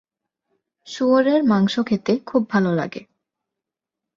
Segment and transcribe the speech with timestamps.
[0.87, 3.01] শুয়োরের মাংস খেতে খুব ভালো লাগে।